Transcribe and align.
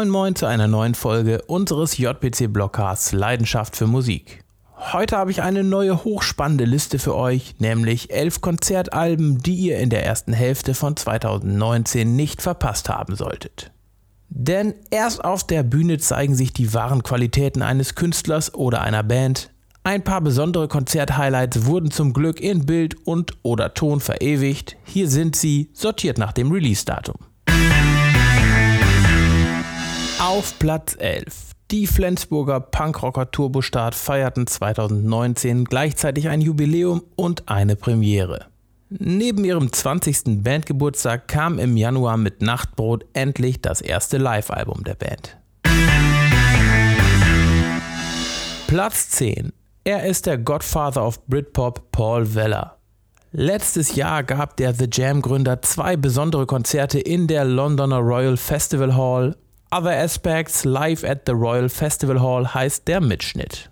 Moin 0.00 0.08
Moin 0.08 0.34
zu 0.34 0.46
einer 0.46 0.66
neuen 0.66 0.94
Folge 0.94 1.42
unseres 1.42 1.98
JPC 1.98 2.50
Blockcasts 2.50 3.12
Leidenschaft 3.12 3.76
für 3.76 3.86
Musik. 3.86 4.42
Heute 4.94 5.18
habe 5.18 5.30
ich 5.30 5.42
eine 5.42 5.62
neue 5.62 6.04
hochspannende 6.04 6.64
Liste 6.64 6.98
für 6.98 7.14
euch, 7.14 7.56
nämlich 7.58 8.10
elf 8.10 8.40
Konzertalben, 8.40 9.42
die 9.42 9.56
ihr 9.56 9.78
in 9.78 9.90
der 9.90 10.06
ersten 10.06 10.32
Hälfte 10.32 10.72
von 10.72 10.96
2019 10.96 12.16
nicht 12.16 12.40
verpasst 12.40 12.88
haben 12.88 13.14
solltet. 13.14 13.72
Denn 14.30 14.72
erst 14.90 15.22
auf 15.22 15.46
der 15.46 15.64
Bühne 15.64 15.98
zeigen 15.98 16.34
sich 16.34 16.54
die 16.54 16.72
wahren 16.72 17.02
Qualitäten 17.02 17.60
eines 17.60 17.94
Künstlers 17.94 18.54
oder 18.54 18.80
einer 18.80 19.02
Band. 19.02 19.50
Ein 19.84 20.02
paar 20.02 20.22
besondere 20.22 20.68
Konzerthighlights 20.68 21.66
wurden 21.66 21.90
zum 21.90 22.14
Glück 22.14 22.40
in 22.40 22.64
Bild 22.64 23.06
und 23.06 23.36
oder 23.42 23.74
Ton 23.74 24.00
verewigt. 24.00 24.78
Hier 24.82 25.10
sind 25.10 25.36
sie, 25.36 25.68
sortiert 25.74 26.16
nach 26.16 26.32
dem 26.32 26.50
Release-Datum. 26.50 27.16
Auf 30.20 30.58
Platz 30.58 30.96
11. 30.98 31.52
Die 31.70 31.86
Flensburger 31.86 32.60
Punkrocker 32.60 33.30
Turbostart 33.30 33.94
feierten 33.94 34.46
2019 34.46 35.64
gleichzeitig 35.64 36.28
ein 36.28 36.42
Jubiläum 36.42 37.02
und 37.16 37.48
eine 37.48 37.74
Premiere. 37.74 38.44
Neben 38.90 39.46
ihrem 39.46 39.72
20. 39.72 40.42
Bandgeburtstag 40.44 41.26
kam 41.26 41.58
im 41.58 41.74
Januar 41.78 42.18
mit 42.18 42.42
Nachtbrot 42.42 43.06
endlich 43.14 43.62
das 43.62 43.80
erste 43.80 44.18
Live-Album 44.18 44.84
der 44.84 44.94
Band. 44.94 45.38
Platz 48.66 49.08
10. 49.08 49.54
Er 49.84 50.04
ist 50.04 50.26
der 50.26 50.36
Godfather 50.36 51.06
of 51.06 51.26
Britpop 51.28 51.92
Paul 51.92 52.34
Weller. 52.34 52.76
Letztes 53.32 53.94
Jahr 53.96 54.22
gab 54.22 54.58
der 54.58 54.74
The 54.74 54.88
Jam-Gründer 54.92 55.62
zwei 55.62 55.96
besondere 55.96 56.44
Konzerte 56.44 57.00
in 57.00 57.26
der 57.26 57.46
Londoner 57.46 58.00
Royal 58.00 58.36
Festival 58.36 58.94
Hall 58.94 59.34
Other 59.72 59.92
Aspects 59.92 60.64
Live 60.64 61.04
at 61.04 61.26
the 61.26 61.32
Royal 61.32 61.68
Festival 61.68 62.20
Hall 62.20 62.54
heißt 62.54 62.88
der 62.88 63.00
Mitschnitt. 63.00 63.70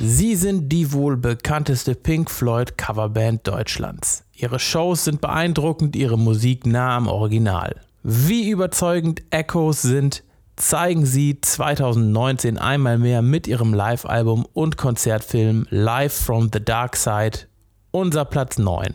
Sie 0.00 0.36
sind 0.36 0.68
die 0.68 0.92
wohl 0.92 1.16
bekannteste 1.16 1.96
Pink 1.96 2.30
Floyd 2.30 2.78
Coverband 2.78 3.48
Deutschlands. 3.48 4.22
Ihre 4.32 4.60
Shows 4.60 5.02
sind 5.02 5.20
beeindruckend, 5.20 5.96
ihre 5.96 6.16
Musik 6.16 6.64
nah 6.64 6.96
am 6.96 7.08
Original. 7.08 7.80
Wie 8.04 8.48
überzeugend 8.48 9.22
Echoes 9.30 9.82
sind, 9.82 10.22
zeigen 10.54 11.06
sie 11.06 11.40
2019 11.40 12.56
einmal 12.56 12.98
mehr 12.98 13.22
mit 13.22 13.48
ihrem 13.48 13.74
Live-Album 13.74 14.46
und 14.52 14.76
Konzertfilm 14.76 15.66
Live 15.70 16.14
from 16.14 16.50
the 16.52 16.64
Dark 16.64 16.94
Side, 16.94 17.48
unser 17.90 18.24
Platz 18.24 18.58
9. 18.58 18.94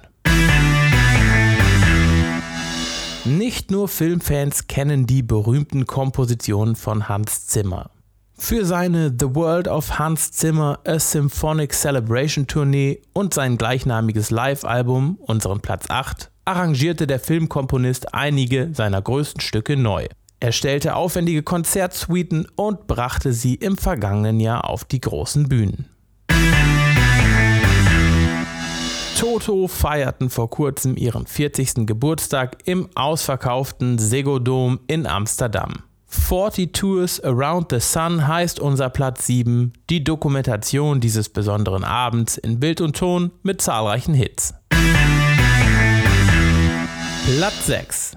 Nicht 3.25 3.69
nur 3.69 3.89
Filmfans 3.89 4.67
kennen 4.67 5.05
die 5.05 5.23
berühmten 5.23 5.85
Kompositionen 5.85 6.77
von 6.77 7.09
Hans 7.09 7.47
Zimmer. 7.47 7.91
Für 8.37 8.63
seine 8.63 9.09
The 9.09 9.35
World 9.35 9.67
of 9.67 9.99
Hans 9.99 10.31
Zimmer 10.31 10.79
A 10.85 10.97
Symphonic 10.97 11.73
Celebration 11.73 12.47
Tournee 12.47 13.01
und 13.11 13.33
sein 13.33 13.57
gleichnamiges 13.57 14.31
Live-Album, 14.31 15.17
unseren 15.19 15.59
Platz 15.59 15.89
8, 15.89 16.31
arrangierte 16.45 17.07
der 17.07 17.19
Filmkomponist 17.19 18.13
einige 18.13 18.69
seiner 18.73 19.01
größten 19.01 19.41
Stücke 19.41 19.75
neu. 19.75 20.07
Er 20.39 20.53
stellte 20.53 20.95
aufwendige 20.95 21.43
Konzertsuiten 21.43 22.47
und 22.55 22.87
brachte 22.87 23.33
sie 23.33 23.55
im 23.55 23.77
vergangenen 23.77 24.39
Jahr 24.39 24.69
auf 24.69 24.85
die 24.85 25.01
großen 25.01 25.49
Bühnen. 25.49 25.89
Toto 29.19 29.67
feierten 29.67 30.29
vor 30.29 30.49
kurzem 30.49 30.95
ihren 30.95 31.27
40. 31.27 31.85
Geburtstag 31.85 32.59
im 32.63 32.87
ausverkauften 32.95 33.99
Segodom 33.99 34.79
in 34.87 35.05
Amsterdam. 35.05 35.83
40 36.07 36.71
Tours 36.71 37.21
Around 37.21 37.67
the 37.71 37.81
Sun 37.81 38.29
heißt 38.29 38.61
unser 38.61 38.89
Platz 38.89 39.25
7, 39.25 39.73
die 39.89 40.05
Dokumentation 40.05 41.01
dieses 41.01 41.27
besonderen 41.27 41.83
Abends 41.83 42.37
in 42.37 42.61
Bild 42.61 42.79
und 42.79 42.95
Ton 42.95 43.31
mit 43.43 43.61
zahlreichen 43.61 44.13
Hits. 44.13 44.53
Platz 47.37 47.65
6 47.65 48.11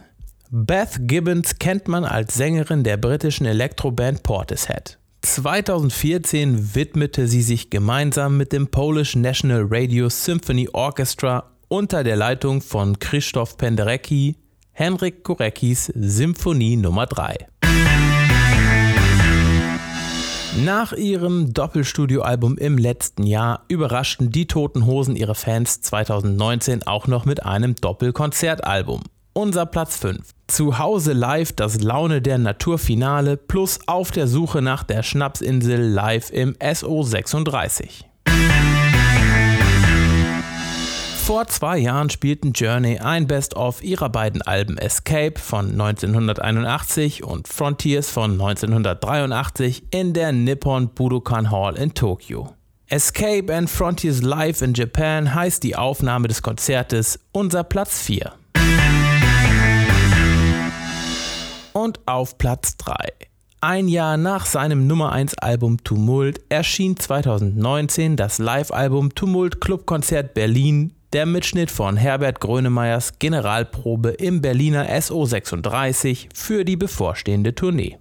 Beth 0.52 1.00
Gibbons 1.00 1.58
kennt 1.58 1.88
man 1.88 2.04
als 2.04 2.36
Sängerin 2.36 2.84
der 2.84 2.96
britischen 2.96 3.46
Elektroband 3.46 4.22
Portishead. 4.22 5.00
2014 5.22 6.74
widmete 6.74 7.28
sie 7.28 7.42
sich 7.42 7.70
gemeinsam 7.70 8.36
mit 8.36 8.52
dem 8.52 8.66
Polish 8.66 9.14
National 9.14 9.66
Radio 9.70 10.08
Symphony 10.08 10.68
Orchestra 10.72 11.44
unter 11.68 12.02
der 12.04 12.16
Leitung 12.16 12.60
von 12.60 12.98
Krzysztof 12.98 13.56
Penderecki 13.56 14.36
Henrik 14.72 15.22
Koreckis 15.22 15.92
Symphonie 15.94 16.76
Nummer 16.76 17.06
3. 17.06 17.46
Nach 20.64 20.92
ihrem 20.92 21.54
Doppelstudioalbum 21.54 22.58
im 22.58 22.76
letzten 22.76 23.22
Jahr 23.22 23.64
überraschten 23.68 24.30
die 24.30 24.46
Toten 24.46 24.86
Hosen 24.86 25.16
ihre 25.16 25.34
Fans 25.34 25.80
2019 25.82 26.86
auch 26.86 27.06
noch 27.06 27.24
mit 27.24 27.46
einem 27.46 27.74
Doppelkonzertalbum. 27.76 29.02
Unser 29.32 29.66
Platz 29.66 29.96
5. 29.96 30.18
Zu 30.52 30.78
Hause 30.78 31.14
live 31.14 31.52
das 31.52 31.80
Laune 31.80 32.20
der 32.20 32.36
Naturfinale 32.36 33.38
plus 33.38 33.78
auf 33.86 34.10
der 34.10 34.26
Suche 34.26 34.60
nach 34.60 34.82
der 34.82 35.02
Schnapsinsel 35.02 35.80
live 35.80 36.28
im 36.28 36.52
SO36. 36.56 38.04
Vor 41.24 41.46
zwei 41.46 41.78
Jahren 41.78 42.10
spielten 42.10 42.52
Journey 42.52 42.98
ein 42.98 43.26
Best-of 43.26 43.82
ihrer 43.82 44.10
beiden 44.10 44.42
Alben 44.42 44.76
Escape 44.76 45.40
von 45.40 45.70
1981 45.70 47.24
und 47.24 47.48
Frontiers 47.48 48.10
von 48.10 48.32
1983 48.32 49.84
in 49.90 50.12
der 50.12 50.32
Nippon 50.32 50.90
Budokan 50.90 51.50
Hall 51.50 51.76
in 51.78 51.94
Tokio. 51.94 52.52
Escape 52.88 53.50
and 53.50 53.70
Frontiers 53.70 54.20
Live 54.20 54.60
in 54.60 54.74
Japan 54.74 55.34
heißt 55.34 55.62
die 55.62 55.76
Aufnahme 55.76 56.28
des 56.28 56.42
Konzertes 56.42 57.18
unser 57.32 57.64
Platz 57.64 58.02
4. 58.02 58.34
Und 61.92 62.08
auf 62.08 62.38
Platz 62.38 62.78
3. 62.78 62.94
Ein 63.60 63.86
Jahr 63.86 64.16
nach 64.16 64.46
seinem 64.46 64.86
Nummer 64.86 65.12
1 65.12 65.36
Album 65.36 65.84
Tumult 65.84 66.40
erschien 66.48 66.96
2019 66.96 68.16
das 68.16 68.38
Live-Album 68.38 69.14
Tumult 69.14 69.60
Clubkonzert 69.60 70.32
Berlin, 70.32 70.94
der 71.12 71.26
Mitschnitt 71.26 71.70
von 71.70 71.98
Herbert 71.98 72.40
Grönemeyers 72.40 73.18
Generalprobe 73.18 74.08
im 74.08 74.40
Berliner 74.40 74.88
SO36 74.88 76.28
für 76.34 76.64
die 76.64 76.76
bevorstehende 76.76 77.54
Tournee. 77.54 77.98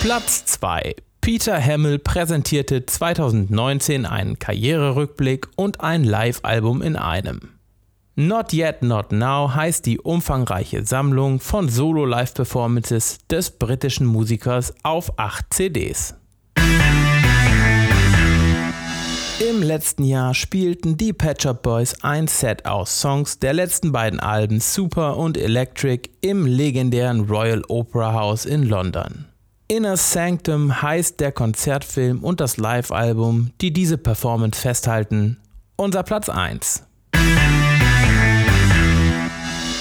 Platz 0.00 0.46
2. 0.46 0.94
Peter 1.20 1.62
Hamill 1.62 1.98
präsentierte 1.98 2.86
2019 2.86 4.06
einen 4.06 4.38
Karriererückblick 4.38 5.48
und 5.56 5.82
ein 5.82 6.04
Live-Album 6.04 6.80
in 6.80 6.96
einem. 6.96 7.55
Not 8.18 8.54
Yet 8.54 8.80
Not 8.80 9.12
Now 9.12 9.54
heißt 9.54 9.84
die 9.84 10.00
umfangreiche 10.00 10.86
Sammlung 10.86 11.38
von 11.38 11.68
Solo-Live-Performances 11.68 13.18
des 13.28 13.50
britischen 13.50 14.06
Musikers 14.06 14.72
auf 14.82 15.18
8 15.18 15.44
CDs. 15.52 16.14
Im 19.38 19.62
letzten 19.62 20.04
Jahr 20.04 20.32
spielten 20.32 20.96
die 20.96 21.12
Patch 21.12 21.44
Up 21.44 21.62
Boys 21.62 22.02
ein 22.02 22.26
Set 22.26 22.64
aus 22.64 23.02
Songs 23.02 23.38
der 23.38 23.52
letzten 23.52 23.92
beiden 23.92 24.18
Alben 24.18 24.60
Super 24.60 25.18
und 25.18 25.36
Electric 25.36 26.08
im 26.22 26.46
legendären 26.46 27.28
Royal 27.28 27.62
Opera 27.68 28.14
House 28.14 28.46
in 28.46 28.62
London. 28.62 29.26
Inner 29.68 29.98
Sanctum 29.98 30.80
heißt 30.80 31.20
der 31.20 31.32
Konzertfilm 31.32 32.24
und 32.24 32.40
das 32.40 32.56
Live-Album, 32.56 33.50
die 33.60 33.74
diese 33.74 33.98
Performance 33.98 34.58
festhalten. 34.58 35.36
Unser 35.76 36.02
Platz 36.02 36.30
1. 36.30 36.86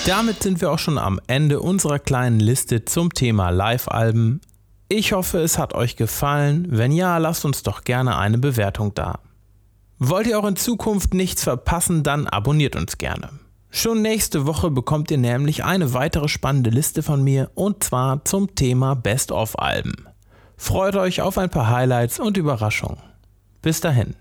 Damit 0.05 0.43
sind 0.43 0.61
wir 0.61 0.71
auch 0.71 0.77
schon 0.77 0.99
am 0.99 1.19
Ende 1.25 1.59
unserer 1.59 1.97
kleinen 1.97 2.39
Liste 2.39 2.85
zum 2.85 3.11
Thema 3.11 3.49
Live-Alben. 3.49 4.39
Ich 4.87 5.13
hoffe, 5.13 5.39
es 5.39 5.57
hat 5.57 5.73
euch 5.73 5.95
gefallen. 5.95 6.67
Wenn 6.69 6.91
ja, 6.91 7.17
lasst 7.17 7.43
uns 7.43 7.63
doch 7.63 7.83
gerne 7.83 8.15
eine 8.15 8.37
Bewertung 8.37 8.93
da. 8.93 9.17
Wollt 9.97 10.27
ihr 10.27 10.37
auch 10.37 10.45
in 10.45 10.57
Zukunft 10.57 11.15
nichts 11.15 11.43
verpassen, 11.43 12.03
dann 12.03 12.27
abonniert 12.27 12.75
uns 12.75 12.99
gerne. 12.99 13.29
Schon 13.71 14.03
nächste 14.03 14.45
Woche 14.45 14.69
bekommt 14.69 15.09
ihr 15.09 15.17
nämlich 15.17 15.63
eine 15.63 15.95
weitere 15.95 16.27
spannende 16.27 16.69
Liste 16.69 17.01
von 17.01 17.23
mir 17.23 17.49
und 17.55 17.83
zwar 17.83 18.23
zum 18.25 18.53
Thema 18.53 18.93
Best-of-Alben. 18.93 20.07
Freut 20.55 20.95
euch 20.97 21.23
auf 21.23 21.39
ein 21.39 21.49
paar 21.49 21.71
Highlights 21.71 22.19
und 22.19 22.37
Überraschungen. 22.37 23.01
Bis 23.63 23.81
dahin. 23.81 24.13